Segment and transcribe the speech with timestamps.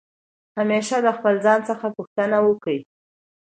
[0.57, 2.77] همېشه د خپل ځان څخه پوښتني وکئ!